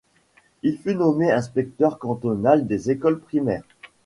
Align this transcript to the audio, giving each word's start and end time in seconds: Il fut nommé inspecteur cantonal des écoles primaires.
Il 0.63 0.79
fut 0.79 0.95
nommé 0.95 1.29
inspecteur 1.29 1.99
cantonal 1.99 2.65
des 2.65 2.89
écoles 2.89 3.19
primaires. 3.19 3.61